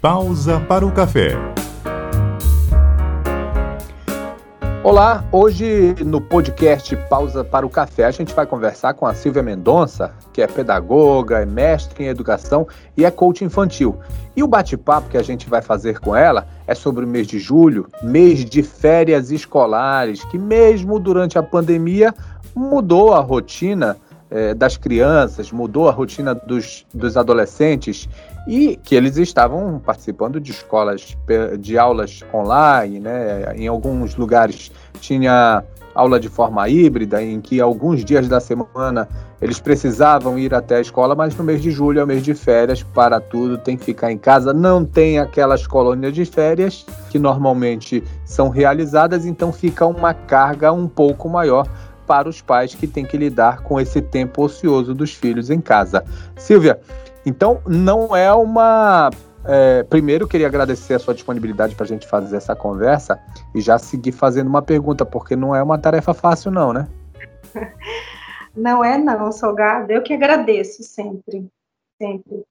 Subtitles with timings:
[0.00, 1.30] Pausa para o café.
[4.84, 9.42] Olá, hoje no podcast Pausa para o Café a gente vai conversar com a Silvia
[9.42, 12.64] Mendonça, que é pedagoga, é mestre em educação
[12.96, 13.98] e é coach infantil.
[14.36, 17.40] E o bate-papo que a gente vai fazer com ela é sobre o mês de
[17.40, 22.14] julho, mês de férias escolares, que mesmo durante a pandemia
[22.54, 23.96] mudou a rotina
[24.30, 28.08] é, das crianças, mudou a rotina dos, dos adolescentes
[28.48, 31.14] e que eles estavam participando de escolas,
[31.60, 33.54] de aulas online, né?
[33.54, 35.62] Em alguns lugares tinha
[35.94, 39.06] aula de forma híbrida, em que alguns dias da semana
[39.42, 42.34] eles precisavam ir até a escola, mas no mês de julho é o mês de
[42.34, 44.54] férias, para tudo, tem que ficar em casa.
[44.54, 50.88] Não tem aquelas colônias de férias que normalmente são realizadas, então fica uma carga um
[50.88, 51.68] pouco maior
[52.06, 56.02] para os pais que têm que lidar com esse tempo ocioso dos filhos em casa.
[56.36, 56.80] Silvia,
[57.28, 59.10] então não é uma.
[59.44, 63.20] É, primeiro, queria agradecer a sua disponibilidade para a gente fazer essa conversa
[63.54, 66.88] e já seguir fazendo uma pergunta, porque não é uma tarefa fácil, não, né?
[68.56, 69.92] Não é, não, Salgado.
[69.92, 71.46] Eu que agradeço sempre,
[71.96, 72.42] sempre.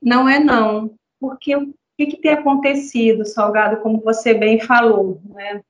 [0.00, 5.60] Não é, não, porque o que, que tem acontecido, Salgado, como você bem falou, né?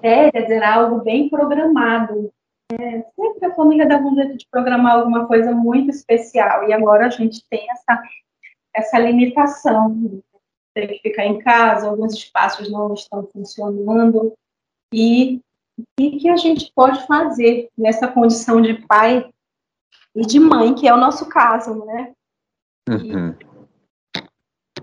[0.00, 2.32] férias era algo bem programado.
[2.72, 7.06] É, sempre a família dava um jeito de programar alguma coisa muito especial, e agora
[7.06, 8.02] a gente tem essa,
[8.74, 10.22] essa limitação.
[10.74, 14.34] Tem que ficar em casa, alguns espaços não estão funcionando,
[14.92, 15.40] e
[16.00, 19.30] o que a gente pode fazer nessa condição de pai
[20.14, 22.12] e de mãe, que é o nosso caso, né?
[22.88, 23.34] Uhum.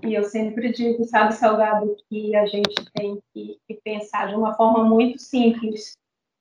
[0.04, 4.54] E eu sempre digo, sabe, Salgado, que a gente tem que, que pensar de uma
[4.54, 5.96] forma muito simples.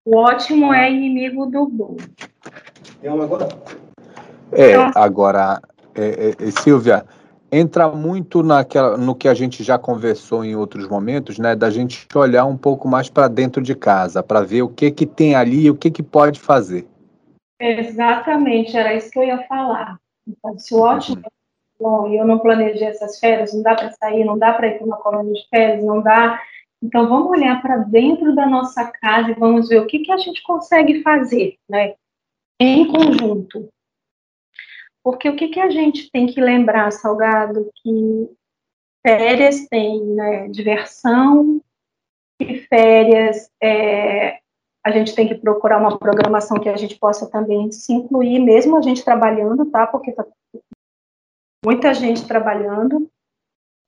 [0.06, 1.96] O ótimo é inimigo do bom.
[4.52, 5.62] É, então, agora,
[5.96, 7.06] é, é, Silvia,
[7.52, 12.08] entra muito naquela, no que a gente já conversou em outros momentos, né, da gente
[12.16, 15.66] olhar um pouco mais para dentro de casa, para ver o que que tem ali
[15.66, 16.86] e o que que pode fazer.
[17.60, 19.98] Exatamente, era isso que eu ia falar.
[20.28, 21.24] Então, se o ótimo uhum
[21.84, 24.78] bom, e eu não planejei essas férias, não dá para sair, não dá para ir
[24.78, 26.40] para uma colônia de férias, não dá.
[26.84, 30.18] Então, vamos olhar para dentro da nossa casa e vamos ver o que, que a
[30.18, 31.96] gente consegue fazer, né?
[32.60, 33.70] Em conjunto.
[35.02, 38.30] Porque o que, que a gente tem que lembrar, Salgado, que
[39.02, 41.62] férias tem né, diversão,
[42.38, 44.40] e férias é,
[44.86, 48.78] a gente tem que procurar uma programação que a gente possa também se incluir, mesmo
[48.78, 49.88] a gente trabalhando, tá?
[49.88, 50.26] Porque tá
[51.66, 53.10] muita gente trabalhando,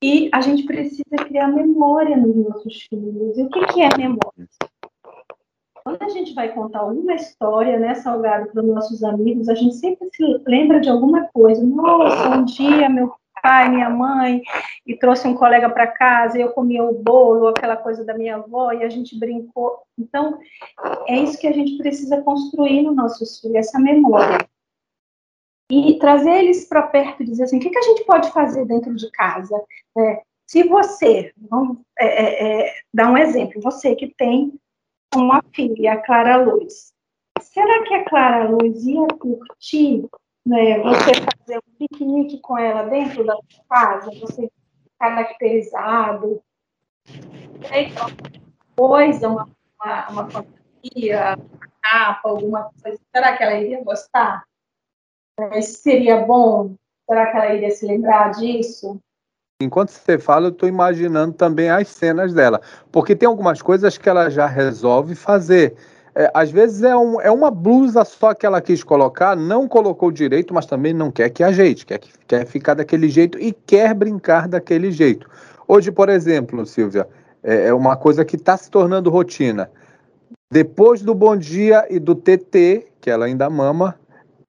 [0.02, 3.38] e a gente precisa criar memória nos nossos filhos.
[3.38, 4.48] E o que, que é memória?
[5.84, 9.76] Quando a gente vai contar uma história, né, Salgado, para os nossos amigos, a gente
[9.76, 11.64] sempre se lembra de alguma coisa.
[11.64, 14.42] Nossa, um dia meu pai, minha mãe,
[14.88, 18.38] e trouxe um colega para casa, e eu comia o bolo, aquela coisa da minha
[18.38, 19.84] avó, e a gente brincou.
[20.00, 20.40] Então,
[21.08, 24.40] é isso que a gente precisa construir nos nossos filhos, essa memória
[25.70, 28.66] e trazer eles para perto e dizer assim, o que, que, a gente pode fazer
[28.66, 29.56] dentro de casa?
[29.98, 34.54] É, se você, vamos é, é, é, dar um exemplo, você que tem
[35.16, 36.94] uma filha, a Clara Luz,
[37.42, 40.08] será que a Clara Luz ia curtir
[40.46, 44.52] né, você fazer um piquenique com ela dentro da sua casa, você
[45.00, 46.42] caracterizado,
[48.76, 49.50] coisa, uma,
[49.80, 54.44] uma, uma fantasia, uma capa, alguma coisa, será que ela iria gostar?
[55.62, 56.76] Seria bom?
[57.10, 59.00] Será que ela iria se lembrar disso?
[59.62, 64.10] Enquanto você fala, eu estou imaginando também as cenas dela, porque tem algumas coisas que
[64.10, 65.76] ela já resolve fazer.
[66.14, 70.12] É, às vezes é, um, é uma blusa só que ela quis colocar, não colocou
[70.12, 74.48] direito, mas também não quer que ajeite, quer, quer ficar daquele jeito e quer brincar
[74.48, 75.30] daquele jeito.
[75.68, 77.08] Hoje, por exemplo, Silvia,
[77.44, 79.70] é, é uma coisa que está se tornando rotina.
[80.52, 83.98] Depois do bom dia e do TT, que ela ainda mama,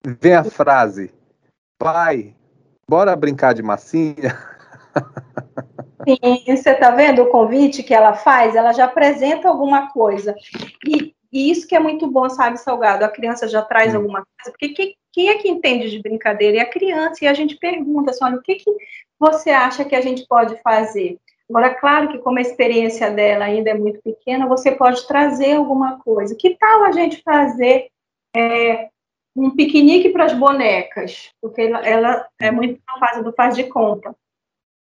[0.06, 1.12] vem a frase:
[1.78, 2.34] pai,
[2.88, 4.38] bora brincar de massinha?
[6.06, 8.54] Sim, você está vendo o convite que ela faz?
[8.54, 10.36] Ela já apresenta alguma coisa.
[10.86, 13.04] E, e isso que é muito bom, sabe, Salgado?
[13.04, 13.96] A criança já traz hum.
[13.96, 16.58] alguma coisa, porque quem, quem é que entende de brincadeira?
[16.58, 18.70] É a criança, e a gente pergunta assim: olha, o que, que
[19.18, 21.18] você acha que a gente pode fazer?
[21.50, 25.98] Agora, claro que como a experiência dela ainda é muito pequena, você pode trazer alguma
[26.00, 26.34] coisa.
[26.34, 27.88] Que tal a gente fazer
[28.34, 28.88] é,
[29.36, 34.14] um piquenique para as bonecas, porque ela, é muito na fase do faz de conta.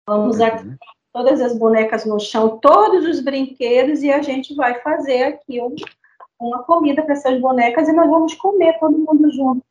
[0.08, 0.46] Vamos uhum.
[0.46, 0.78] aqui
[1.14, 5.76] todas as bonecas no chão, todos os brinquedos, e a gente vai fazer aqui um,
[6.40, 9.64] uma comida para essas bonecas e nós vamos comer todo mundo junto.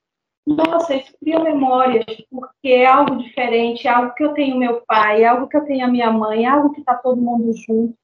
[0.47, 5.23] nossa, isso cria memórias, porque é algo diferente, é algo que eu tenho meu pai,
[5.23, 7.95] é algo que eu tenho a minha mãe, é algo que está todo mundo junto.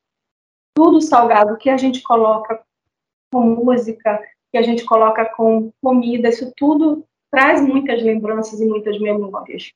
[0.77, 2.61] Tudo salgado que a gente coloca
[3.33, 4.21] com música,
[4.55, 9.73] que a gente coloca com comida, isso tudo traz muitas lembranças e muitas memórias.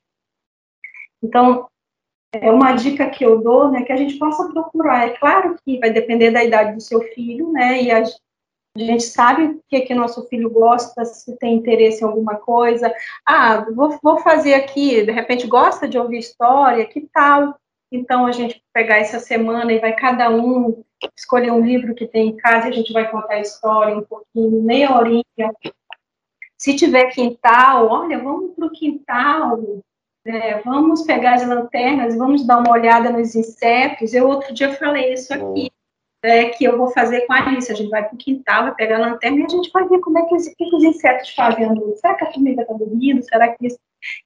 [1.21, 1.67] Então,
[2.31, 5.05] é uma dica que eu dou, né, que a gente possa procurar.
[5.05, 8.03] É claro que vai depender da idade do seu filho, né, e a,
[8.77, 12.89] gente sabe o que, que nosso filho gosta, se tem interesse em alguma coisa.
[13.25, 17.53] Ah, vou, vou fazer aqui, de repente gosta de ouvir história, que tal?
[17.91, 20.85] Então, a gente pegar essa semana e vai cada um
[21.17, 24.03] escolher um livro que tem em casa e a gente vai contar a história um
[24.03, 25.23] pouquinho, meia horinha.
[26.57, 29.57] Se tiver quintal, olha, vamos para o quintal,
[30.25, 30.61] né?
[30.65, 34.13] vamos pegar as lanternas, vamos dar uma olhada nos insetos.
[34.13, 35.71] Eu outro dia falei isso aqui
[36.21, 37.71] é, que eu vou fazer com a Alice.
[37.71, 39.99] A gente vai para o quintal, vai pegar a lanterna e a gente vai ver
[39.99, 41.67] como é que, que, que os insetos fazem.
[41.95, 43.23] Será que a formiga está dormindo?
[43.23, 43.79] Será que isso?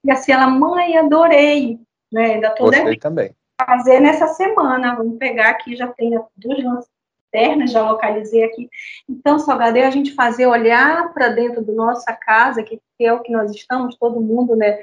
[0.04, 1.80] E assim, ela, mãe, adorei.
[2.12, 2.36] Né?
[2.36, 3.36] Ainda estou Gostei também.
[3.60, 4.96] Fazer nessa semana.
[4.96, 6.88] Vamos pegar aqui, já tem duas
[7.34, 8.70] lanternas, já localizei aqui.
[9.10, 13.32] Então, Salgadeiro, a gente fazer olhar para dentro da nossa casa, que é o que
[13.32, 14.80] nós estamos, todo mundo, né?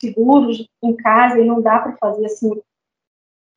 [0.00, 2.50] Seguros em casa, e não dá para fazer assim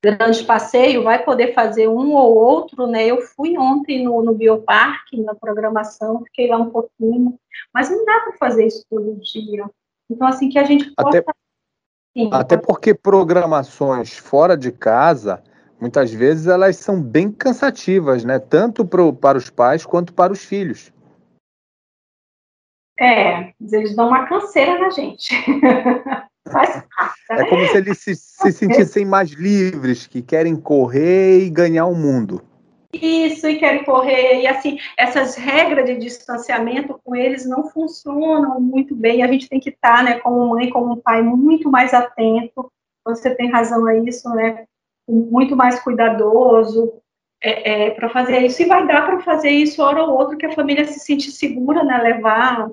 [0.04, 3.06] grande passeio, vai poder fazer um ou outro, né?
[3.06, 7.38] Eu fui ontem no, no Bioparque, na programação, fiquei lá um pouquinho,
[7.72, 9.70] mas não dá para fazer isso todo dia.
[10.10, 11.20] Então, assim, que a gente possa...
[11.20, 11.32] Até,
[12.16, 15.42] Sim, até porque programações fora de casa,
[15.80, 18.38] muitas vezes elas são bem cansativas, né?
[18.38, 20.92] Tanto pro, para os pais quanto para os filhos.
[23.00, 25.34] É, eles dão uma canseira na gente.
[26.52, 26.84] Faz
[27.30, 31.96] É como se eles se, se sentissem mais livres, que querem correr e ganhar o
[31.96, 32.44] mundo.
[32.94, 34.42] Isso, e querem correr.
[34.42, 39.24] E assim, essas regras de distanciamento com eles não funcionam muito bem.
[39.24, 42.72] A gente tem que estar, né, como mãe, como pai, muito mais atento.
[43.06, 44.66] Você tem razão a isso, né?
[45.08, 46.94] Muito mais cuidadoso
[47.42, 48.62] é, é, para fazer isso.
[48.62, 51.84] E vai dar para fazer isso hora ou outra, que a família se sente segura,
[51.84, 51.98] né?
[51.98, 52.72] Levar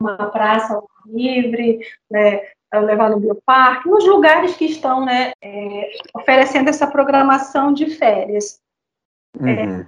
[0.00, 1.80] uma praça livre,
[2.10, 2.40] né?
[2.74, 8.60] levar no bioparque, nos lugares que estão né, é, oferecendo essa programação de férias.
[9.38, 9.48] Uhum.
[9.48, 9.86] É,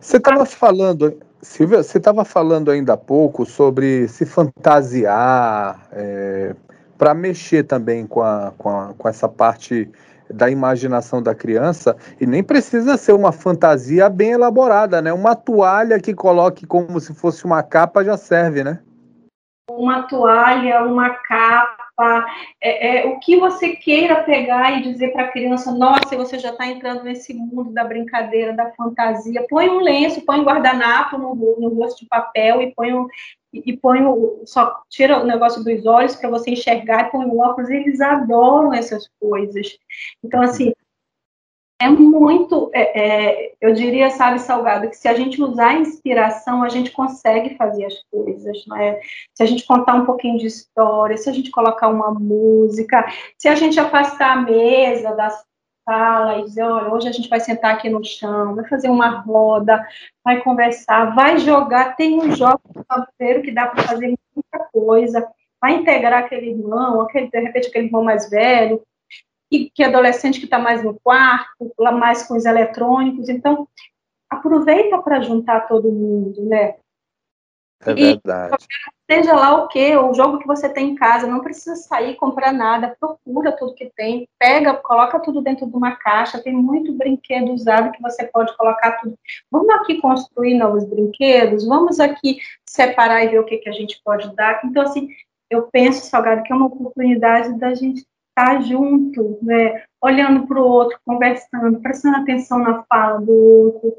[0.00, 6.54] você estava falando, Silvia, você estava falando ainda há pouco sobre se fantasiar, é,
[6.96, 9.90] para mexer também com, a, com, a, com essa parte
[10.30, 15.12] da imaginação da criança, e nem precisa ser uma fantasia bem elaborada, né?
[15.12, 18.80] Uma toalha que coloque como se fosse uma capa já serve, né?
[19.70, 21.85] Uma toalha, uma capa,
[22.60, 26.50] é, é, o que você queira pegar e dizer para a criança, nossa, você já
[26.50, 31.34] está entrando nesse mundo da brincadeira, da fantasia, põe um lenço, põe um guardanapo no,
[31.34, 33.06] no rosto de papel e põe um,
[33.52, 37.24] e, e põe o, só tira o negócio dos olhos para você enxergar e põe
[37.24, 39.78] o óculos, eles adoram essas coisas.
[40.22, 40.72] Então, assim,
[41.78, 46.62] é muito, é, é, eu diria, sabe, Salgado, que se a gente usar a inspiração,
[46.62, 48.98] a gente consegue fazer as coisas, não é?
[49.34, 53.04] Se a gente contar um pouquinho de história, se a gente colocar uma música,
[53.36, 55.30] se a gente afastar a mesa da
[55.86, 59.20] sala e dizer, olha, hoje a gente vai sentar aqui no chão, vai fazer uma
[59.20, 59.86] roda,
[60.24, 65.28] vai conversar, vai jogar, tem um jogo tabuleiro que dá para fazer muita coisa,
[65.60, 68.82] vai integrar aquele irmão, aquele, de repente aquele irmão mais velho,
[69.50, 73.28] que, que adolescente que está mais no quarto, lá mais com os eletrônicos.
[73.28, 73.68] Então,
[74.28, 76.76] aproveita para juntar todo mundo, né?
[77.80, 78.56] É verdade.
[79.08, 82.16] E, seja lá o que, o jogo que você tem em casa, não precisa sair
[82.16, 86.92] comprar nada, procura tudo que tem, pega, coloca tudo dentro de uma caixa, tem muito
[86.92, 89.16] brinquedo usado que você pode colocar tudo.
[89.50, 92.38] Vamos aqui construir novos brinquedos, vamos aqui
[92.68, 94.60] separar e ver o que, que a gente pode dar.
[94.64, 95.08] Então, assim,
[95.50, 98.04] eu penso, Salgado, que é uma oportunidade da gente
[98.36, 103.96] estar tá junto, né, olhando para o outro, conversando, prestando atenção na fala do outro,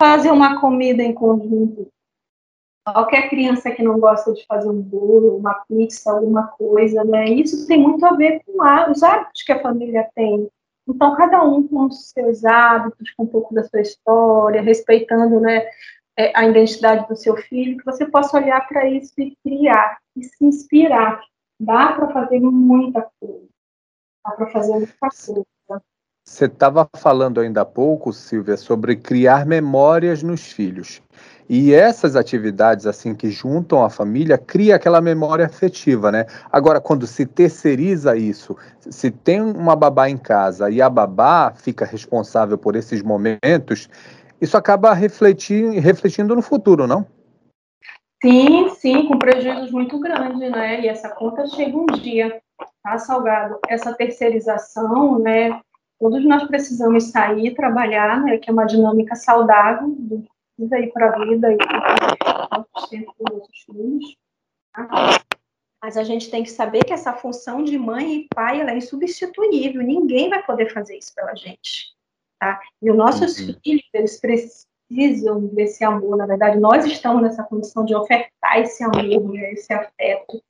[0.00, 1.88] fazer uma comida em conjunto.
[2.84, 7.26] Qualquer criança que não gosta de fazer um bolo, uma pizza, alguma coisa, né?
[7.26, 8.60] Isso tem muito a ver com
[8.90, 10.48] os hábitos que a família tem.
[10.88, 15.64] Então, cada um com os seus hábitos, com um pouco da sua história, respeitando, né,
[16.18, 20.24] é, a identidade do seu filho, que você possa olhar para isso e criar, e
[20.24, 21.22] se inspirar.
[21.60, 23.51] Dá para fazer muita coisa.
[24.24, 25.44] Dá para fazer muita coisa.
[26.24, 31.02] Você estava falando ainda há pouco, Silvia, sobre criar memórias nos filhos.
[31.48, 36.26] E essas atividades assim que juntam a família cria aquela memória afetiva, né?
[36.50, 41.84] Agora, quando se terceiriza isso, se tem uma babá em casa e a babá fica
[41.84, 43.88] responsável por esses momentos,
[44.40, 47.04] isso acaba refletir, refletindo no futuro, não?
[48.22, 50.80] Sim, sim, com prejuízos muito grandes, né?
[50.80, 52.40] E essa conta chega um dia,
[52.82, 53.58] tá, Salgado?
[53.68, 55.60] Essa terceirização, né?
[55.98, 58.38] Todos nós precisamos sair, trabalhar, né?
[58.38, 59.96] Que é uma dinâmica saudável,
[60.56, 64.16] precisa ir para a vida e para dos nossos filhos.
[64.72, 64.88] Tá?
[65.82, 68.76] Mas a gente tem que saber que essa função de mãe e pai ela é
[68.76, 69.82] insubstituível.
[69.82, 71.92] Ninguém vai poder fazer isso pela gente.
[72.38, 72.60] Tá?
[72.80, 73.54] E os nossos uhum.
[73.62, 76.16] filhos, eles precisam desse amor.
[76.16, 79.52] Na verdade, nós estamos nessa condição de ofertar esse amor, né?
[79.52, 80.42] esse afeto?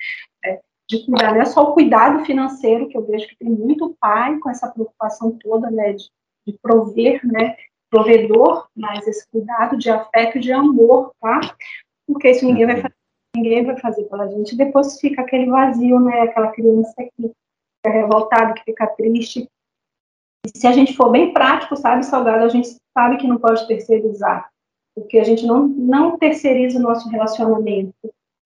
[0.98, 1.34] De cuidar.
[1.34, 4.68] Não é só o cuidado financeiro, que eu vejo que tem muito pai com essa
[4.68, 5.92] preocupação toda né?
[5.92, 6.04] de,
[6.46, 7.56] de prover, né?
[7.90, 11.40] provedor, mas esse cuidado de afeto e de amor, tá?
[12.06, 12.94] Porque isso ninguém vai fazer
[13.34, 14.56] ninguém vai fazer pela gente.
[14.56, 16.22] Depois fica aquele vazio, né?
[16.22, 19.48] Aquela criança que fica revoltada, que fica triste.
[20.46, 23.66] E se a gente for bem prático, sabe, Salgado, a gente sabe que não pode
[23.66, 24.50] terceirizar.
[24.94, 27.94] Porque a gente não, não terceiriza o nosso relacionamento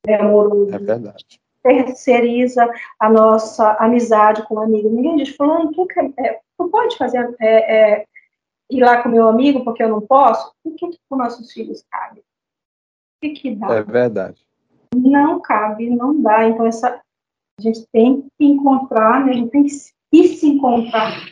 [0.06, 0.74] né, amoroso.
[0.74, 1.40] É verdade.
[1.66, 2.70] Terceiriza
[3.00, 4.88] a nossa amizade com o um amigo.
[4.88, 5.87] Ninguém diz, fulano, tu,
[6.18, 8.06] é, tu pode fazer, é, é,
[8.70, 10.52] ir lá com meu amigo porque eu não posso?
[10.62, 12.20] O que, que os nossos filhos cabe?
[12.20, 12.25] O
[13.23, 13.75] que, que dá?
[13.75, 14.46] É verdade
[14.96, 16.49] não cabe, não dá.
[16.49, 17.00] Então, essa,
[17.58, 21.30] a gente tem que encontrar, né, a gente tem que se encontrar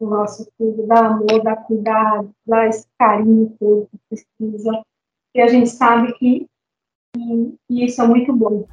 [0.00, 4.82] o nosso filho, dar amor, dar cuidado, dar esse carinho todo que precisa.
[5.34, 6.46] E a gente sabe que,
[7.14, 8.66] que, que isso é muito bom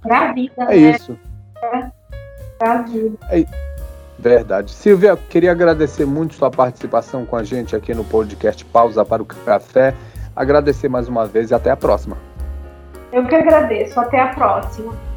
[0.00, 0.52] para a vida.
[0.64, 0.76] É né?
[0.76, 1.18] isso.
[2.58, 3.16] Para a vida.
[3.30, 3.44] É
[4.18, 4.72] verdade.
[4.72, 9.26] Silvia, queria agradecer muito sua participação com a gente aqui no podcast Pausa para o
[9.26, 9.94] Café.
[10.34, 12.16] Agradecer mais uma vez e até a próxima.
[13.12, 13.98] Eu que agradeço.
[13.98, 15.07] Até a próxima.